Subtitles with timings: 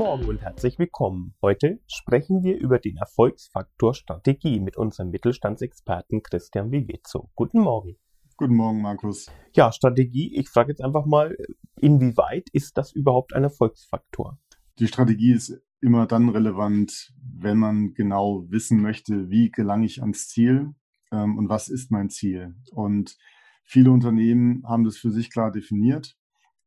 [0.00, 1.34] Morgen und herzlich willkommen.
[1.42, 7.28] Heute sprechen wir über den Erfolgsfaktor Strategie mit unserem Mittelstandsexperten Christian Vivezzo.
[7.34, 7.96] Guten Morgen.
[8.38, 9.30] Guten Morgen, Markus.
[9.54, 11.36] Ja, Strategie, ich frage jetzt einfach mal,
[11.82, 14.38] inwieweit ist das überhaupt ein Erfolgsfaktor?
[14.78, 20.28] Die Strategie ist immer dann relevant, wenn man genau wissen möchte, wie gelange ich ans
[20.28, 20.74] Ziel
[21.12, 22.54] ähm, und was ist mein Ziel.
[22.72, 23.18] Und
[23.64, 26.16] viele Unternehmen haben das für sich klar definiert,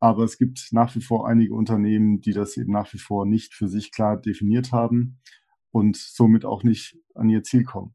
[0.00, 3.54] aber es gibt nach wie vor einige Unternehmen, die das eben nach wie vor nicht
[3.54, 5.20] für sich klar definiert haben
[5.70, 7.94] und somit auch nicht an ihr Ziel kommen.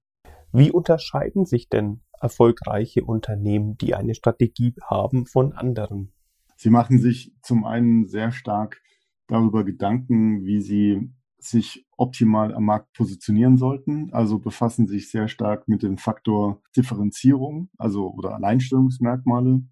[0.51, 6.13] Wie unterscheiden sich denn erfolgreiche Unternehmen, die eine Strategie haben, von anderen?
[6.55, 8.81] Sie machen sich zum einen sehr stark
[9.27, 14.13] darüber Gedanken, wie sie sich optimal am Markt positionieren sollten.
[14.13, 19.63] Also befassen sich sehr stark mit dem Faktor Differenzierung, also oder Alleinstellungsmerkmale.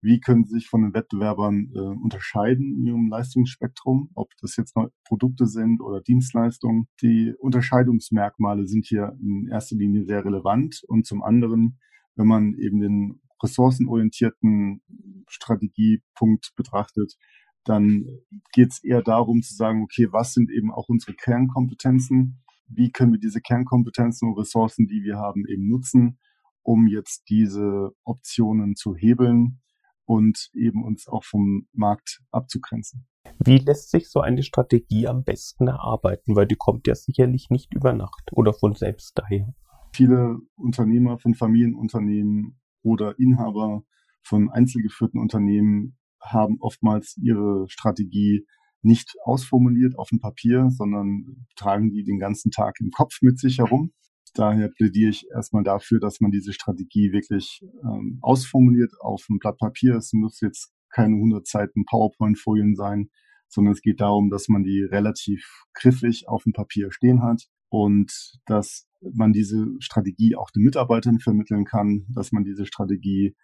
[0.00, 4.76] Wie können sie sich von den Wettbewerbern äh, unterscheiden in ihrem Leistungsspektrum, ob das jetzt
[4.76, 6.86] neue Produkte sind oder Dienstleistungen.
[7.02, 11.80] Die Unterscheidungsmerkmale sind hier in erster Linie sehr relevant und zum anderen,
[12.14, 14.82] wenn man eben den ressourcenorientierten
[15.28, 17.16] Strategiepunkt betrachtet,
[17.64, 18.06] dann
[18.52, 22.40] geht es eher darum zu sagen, okay, was sind eben auch unsere Kernkompetenzen?
[22.68, 26.18] Wie können wir diese Kernkompetenzen und Ressourcen, die wir haben, eben nutzen,
[26.62, 29.60] um jetzt diese Optionen zu hebeln
[30.08, 33.06] und eben uns auch vom Markt abzugrenzen?
[33.44, 36.34] Wie lässt sich so eine Strategie am besten erarbeiten?
[36.34, 39.54] Weil die kommt ja sicherlich nicht über Nacht oder von selbst daher.
[39.92, 43.82] Viele Unternehmer von Familienunternehmen oder Inhaber
[44.22, 48.46] von einzelgeführten Unternehmen haben oftmals ihre Strategie
[48.80, 53.58] nicht ausformuliert auf dem Papier, sondern tragen die den ganzen Tag im Kopf mit sich
[53.58, 53.92] herum.
[54.32, 59.58] Daher plädiere ich erstmal dafür, dass man diese Strategie wirklich ähm, ausformuliert auf einem Blatt
[59.58, 59.96] Papier.
[59.96, 63.10] Es muss jetzt keine 100 Seiten PowerPoint-Folien sein,
[63.48, 68.12] sondern es geht darum, dass man die relativ griffig auf dem Papier stehen hat und
[68.46, 73.36] dass man diese Strategie auch den Mitarbeitern vermitteln kann, dass man diese Strategie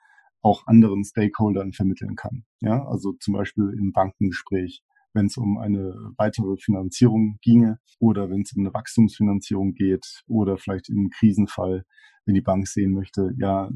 [0.43, 2.44] auch anderen Stakeholdern vermitteln kann.
[2.61, 4.83] Ja, also zum Beispiel im Bankengespräch,
[5.14, 10.58] wenn es um eine weitere Finanzierung ginge oder wenn es um eine Wachstumsfinanzierung geht oder
[10.58, 11.84] vielleicht im Krisenfall,
[12.26, 13.70] wenn die Bank sehen möchte, ja,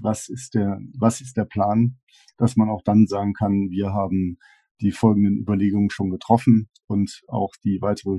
[0.00, 1.98] was ist der, was ist der Plan,
[2.36, 4.38] dass man auch dann sagen kann, wir haben
[4.80, 8.18] die folgenden Überlegungen schon getroffen und auch die weitere,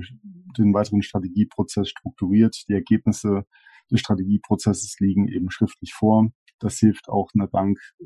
[0.58, 2.64] den weiteren Strategieprozess strukturiert.
[2.68, 3.46] Die Ergebnisse
[3.90, 6.30] des Strategieprozesses liegen eben schriftlich vor.
[6.58, 8.04] Das hilft auch einer Bank, äh,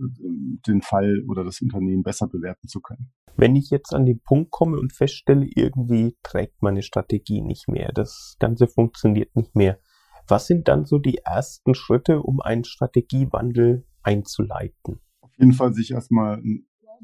[0.66, 3.12] den Fall oder das Unternehmen besser bewerten zu können.
[3.36, 7.90] Wenn ich jetzt an den Punkt komme und feststelle, irgendwie trägt meine Strategie nicht mehr,
[7.92, 9.78] das Ganze funktioniert nicht mehr,
[10.28, 15.00] was sind dann so die ersten Schritte, um einen Strategiewandel einzuleiten?
[15.20, 16.42] Auf jeden Fall sich erstmal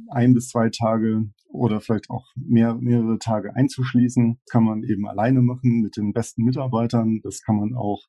[0.09, 4.39] ein bis zwei Tage oder vielleicht auch mehr, mehrere Tage einzuschließen.
[4.45, 7.21] Das kann man eben alleine machen mit den besten Mitarbeitern.
[7.23, 8.03] Das kann man auch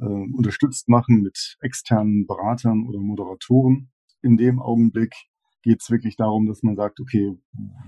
[0.00, 3.90] äh, unterstützt machen mit externen Beratern oder Moderatoren.
[4.22, 5.14] In dem Augenblick
[5.62, 7.34] geht es wirklich darum, dass man sagt, okay,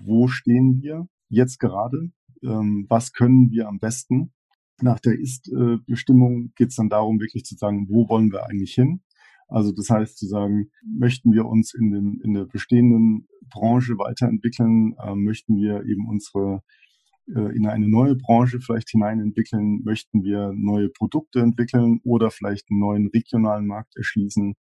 [0.05, 2.11] wo stehen wir jetzt gerade?
[2.43, 4.33] Ähm, was können wir am besten?
[4.83, 9.03] Nach der Ist-Bestimmung geht es dann darum, wirklich zu sagen, wo wollen wir eigentlich hin?
[9.49, 14.95] Also das heißt zu sagen, möchten wir uns in, den, in der bestehenden Branche weiterentwickeln,
[15.03, 16.63] äh, möchten wir eben unsere
[17.35, 19.83] äh, in eine neue Branche vielleicht hinein entwickeln?
[19.85, 24.55] Möchten wir neue Produkte entwickeln oder vielleicht einen neuen regionalen Markt erschließen?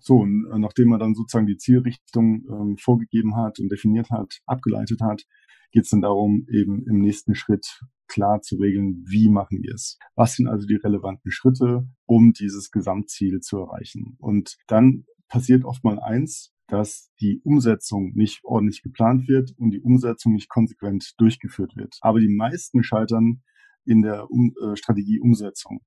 [0.00, 4.40] So, und äh, nachdem man dann sozusagen die Zielrichtung ähm, vorgegeben hat und definiert hat,
[4.46, 5.24] abgeleitet hat,
[5.70, 9.98] geht es dann darum, eben im nächsten Schritt klar zu regeln, wie machen wir es.
[10.14, 14.16] Was sind also die relevanten Schritte, um dieses Gesamtziel zu erreichen?
[14.18, 19.80] Und dann passiert oft mal eins, dass die Umsetzung nicht ordentlich geplant wird und die
[19.80, 21.96] Umsetzung nicht konsequent durchgeführt wird.
[22.00, 23.42] Aber die meisten scheitern
[23.84, 25.80] in der um äh, Strategieumsetzung.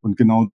[0.00, 0.48] Und genau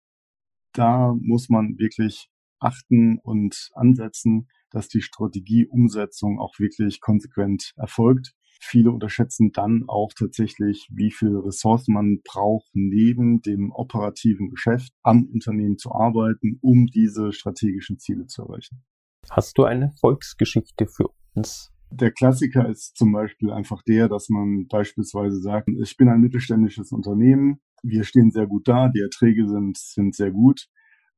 [0.72, 2.28] da muss man wirklich
[2.60, 8.34] achten und ansetzen, dass die Strategieumsetzung auch wirklich konsequent erfolgt.
[8.62, 15.24] Viele unterschätzen dann auch tatsächlich, wie viel Ressourcen man braucht, neben dem operativen Geschäft am
[15.32, 18.82] Unternehmen zu arbeiten, um diese strategischen Ziele zu erreichen.
[19.30, 21.72] Hast du eine Volksgeschichte für uns?
[21.90, 26.92] Der Klassiker ist zum Beispiel einfach der, dass man beispielsweise sagt, ich bin ein mittelständisches
[26.92, 30.68] Unternehmen, wir stehen sehr gut da, die Erträge sind, sind sehr gut,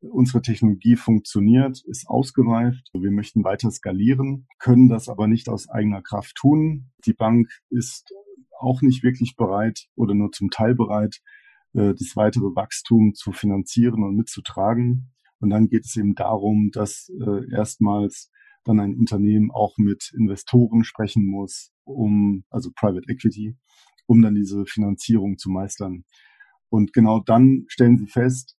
[0.02, 6.02] unsere Technologie funktioniert, ist ausgereift, wir möchten weiter skalieren, können das aber nicht aus eigener
[6.02, 6.90] Kraft tun.
[7.06, 8.12] Die Bank ist
[8.58, 11.20] auch nicht wirklich bereit oder nur zum Teil bereit,
[11.74, 15.12] äh, das weitere Wachstum zu finanzieren und mitzutragen.
[15.40, 18.30] Und dann geht es eben darum, dass äh, erstmals
[18.64, 23.56] dann ein Unternehmen auch mit Investoren sprechen muss, um, also Private Equity,
[24.06, 26.04] um dann diese Finanzierung zu meistern.
[26.68, 28.56] Und genau dann stellen sie fest,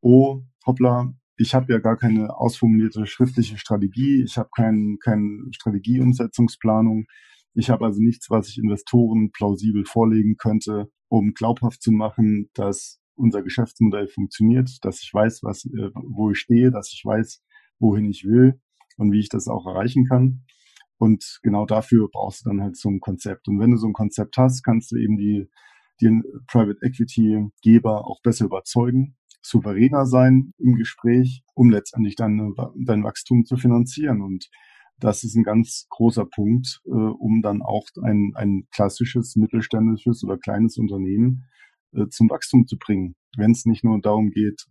[0.00, 7.06] oh, hoppla, ich habe ja gar keine ausformulierte schriftliche Strategie, ich habe kein, keine Strategieumsetzungsplanung,
[7.54, 13.00] ich habe also nichts, was ich Investoren plausibel vorlegen könnte, um glaubhaft zu machen, dass
[13.16, 17.42] unser Geschäftsmodell funktioniert, dass ich weiß, was, äh, wo ich stehe, dass ich weiß,
[17.80, 18.60] wohin ich will
[18.96, 20.44] und wie ich das auch erreichen kann.
[20.98, 23.48] Und genau dafür brauchst du dann halt so ein Konzept.
[23.48, 25.48] Und wenn du so ein Konzept hast, kannst du eben die,
[26.00, 33.04] die Private Equity Geber auch besser überzeugen souveräner sein im Gespräch, um letztendlich dann dein
[33.04, 34.22] Wachstum zu finanzieren.
[34.22, 34.48] Und
[34.98, 40.36] das ist ein ganz großer Punkt, äh, um dann auch ein, ein klassisches mittelständisches oder
[40.36, 41.44] kleines Unternehmen
[41.92, 43.14] äh, zum Wachstum zu bringen.
[43.36, 44.66] Wenn es nicht nur darum geht,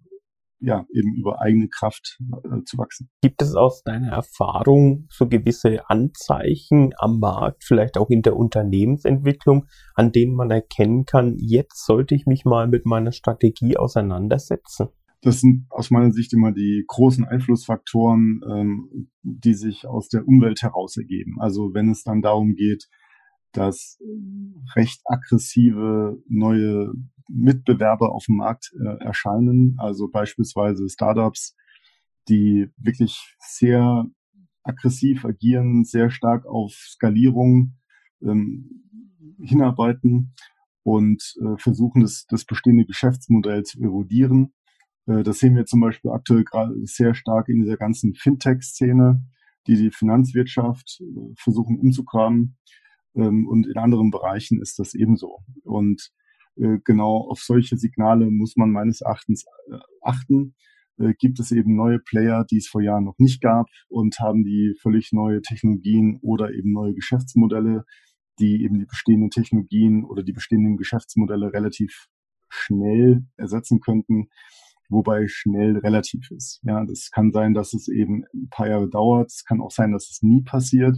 [0.60, 3.10] ja, eben über eigene Kraft äh, zu wachsen.
[3.22, 9.68] Gibt es aus deiner Erfahrung so gewisse Anzeichen am Markt, vielleicht auch in der Unternehmensentwicklung,
[9.96, 14.90] an denen man erkennen kann, jetzt sollte ich mich mal mit meiner Strategie auseinandersetzen?
[15.22, 20.62] Das sind aus meiner Sicht immer die großen Einflussfaktoren, ähm, die sich aus der Umwelt
[20.62, 21.42] heraus ergeben.
[21.42, 22.88] Also wenn es dann darum geht,
[23.52, 23.98] dass
[24.76, 26.94] recht aggressive neue
[27.30, 31.56] Mitbewerber auf dem Markt äh, erscheinen, also beispielsweise Startups,
[32.28, 34.06] die wirklich sehr
[34.64, 37.76] aggressiv agieren, sehr stark auf Skalierung
[38.22, 38.70] ähm,
[39.40, 40.34] hinarbeiten
[40.84, 44.54] und äh, versuchen, das, das bestehende Geschäftsmodell zu erodieren.
[45.06, 49.24] Äh, das sehen wir zum Beispiel aktuell gerade sehr stark in dieser ganzen Fintech-Szene,
[49.68, 52.58] die die Finanzwirtschaft äh, versuchen umzugraben.
[53.16, 55.40] Ähm, und in anderen Bereichen ist das ebenso.
[55.64, 56.12] Und
[56.84, 60.56] genau auf solche Signale muss man meines Erachtens äh, achten.
[60.98, 64.44] Äh, gibt es eben neue Player, die es vor Jahren noch nicht gab und haben
[64.44, 67.86] die völlig neue Technologien oder eben neue Geschäftsmodelle,
[68.40, 72.08] die eben die bestehenden Technologien oder die bestehenden Geschäftsmodelle relativ
[72.50, 74.30] schnell ersetzen könnten,
[74.90, 76.60] wobei schnell relativ ist.
[76.64, 79.32] Ja, das kann sein, dass es eben ein paar Jahre dauert.
[79.32, 80.98] Es kann auch sein, dass es nie passiert.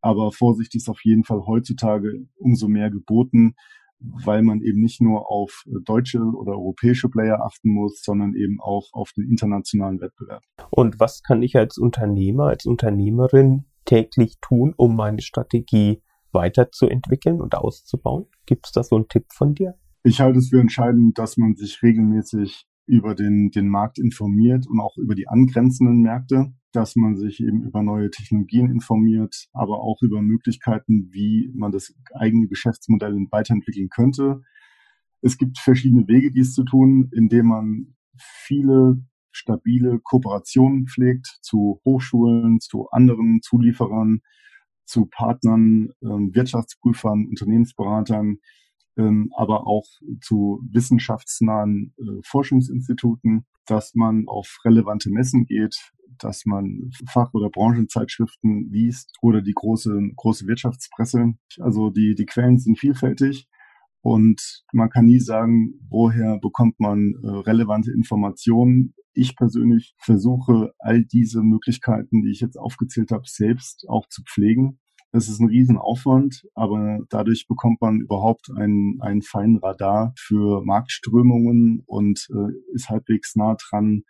[0.00, 3.54] Aber Vorsicht ist auf jeden Fall heutzutage umso mehr geboten,
[4.00, 8.88] weil man eben nicht nur auf deutsche oder europäische Player achten muss, sondern eben auch
[8.92, 10.42] auf den internationalen Wettbewerb.
[10.70, 16.02] Und was kann ich als Unternehmer, als Unternehmerin täglich tun, um meine Strategie
[16.32, 18.26] weiterzuentwickeln und auszubauen?
[18.46, 19.74] Gibt es da so einen Tipp von dir?
[20.02, 24.80] Ich halte es für entscheidend, dass man sich regelmäßig über den, den Markt informiert und
[24.80, 30.02] auch über die angrenzenden Märkte, dass man sich eben über neue Technologien informiert, aber auch
[30.02, 34.42] über Möglichkeiten, wie man das eigene Geschäftsmodell weiterentwickeln könnte.
[35.20, 39.02] Es gibt verschiedene Wege, dies zu tun, indem man viele
[39.32, 44.20] stabile Kooperationen pflegt zu Hochschulen, zu anderen Zulieferern,
[44.84, 48.38] zu Partnern, äh, Wirtschaftsprüfern, Unternehmensberatern,
[48.96, 49.86] ähm, aber auch
[50.20, 58.70] zu wissenschaftsnahen äh, Forschungsinstituten, dass man auf relevante Messen geht, dass man Fach- oder Branchenzeitschriften
[58.70, 61.34] liest oder die große, große Wirtschaftspresse.
[61.58, 63.48] Also die, die Quellen sind vielfältig
[64.00, 68.94] und man kann nie sagen, woher bekommt man äh, relevante Informationen.
[69.12, 74.78] Ich persönlich versuche all diese Möglichkeiten, die ich jetzt aufgezählt habe, selbst auch zu pflegen
[75.16, 81.84] es ist ein Riesenaufwand, aber dadurch bekommt man überhaupt einen, einen feinen Radar für Marktströmungen
[81.86, 84.02] und äh, ist halbwegs nah dran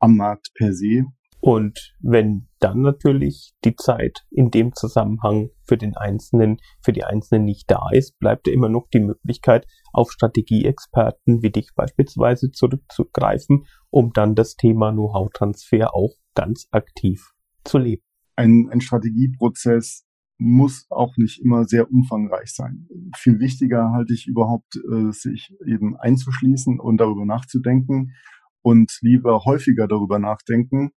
[0.00, 1.04] am Markt per se.
[1.40, 7.44] Und wenn dann natürlich die Zeit in dem Zusammenhang für den Einzelnen, für die Einzelnen
[7.44, 13.66] nicht da ist, bleibt ja immer noch die Möglichkeit, auf Strategieexperten wie dich beispielsweise zurückzugreifen,
[13.90, 17.30] um dann das Thema Know-how-Transfer auch ganz aktiv
[17.62, 18.02] zu leben.
[18.34, 20.07] Ein, ein Strategieprozess
[20.38, 22.88] muss auch nicht immer sehr umfangreich sein.
[23.16, 28.14] Viel wichtiger halte ich überhaupt, äh, sich eben einzuschließen und darüber nachzudenken
[28.62, 30.90] und lieber häufiger darüber nachdenken,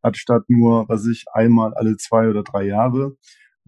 [0.00, 3.16] anstatt nur, was ich einmal alle zwei oder drei Jahre.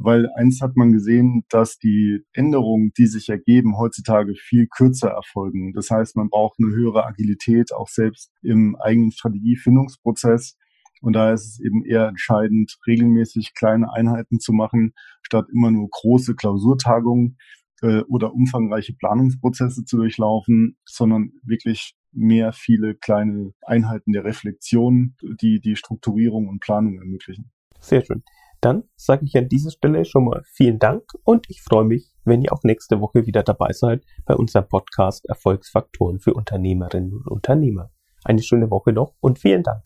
[0.02, 5.74] Weil eins hat man gesehen, dass die Änderungen, die sich ergeben, heutzutage viel kürzer erfolgen.
[5.74, 10.56] Das heißt, man braucht eine höhere Agilität, auch selbst im eigenen Strategiefindungsprozess
[11.00, 14.92] und da ist es eben eher entscheidend, regelmäßig kleine Einheiten zu machen,
[15.22, 17.38] statt immer nur große Klausurtagungen
[17.82, 25.60] äh, oder umfangreiche Planungsprozesse zu durchlaufen, sondern wirklich mehr viele kleine Einheiten der Reflexion, die
[25.60, 27.50] die Strukturierung und Planung ermöglichen.
[27.78, 28.22] Sehr schön.
[28.60, 32.42] Dann sage ich an dieser Stelle schon mal vielen Dank und ich freue mich, wenn
[32.42, 37.90] ihr auch nächste Woche wieder dabei seid bei unserem Podcast Erfolgsfaktoren für Unternehmerinnen und Unternehmer.
[38.22, 39.82] Eine schöne Woche noch und vielen Dank.